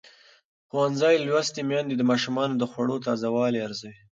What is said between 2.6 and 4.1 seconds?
خوړو تازه والی ارزوي.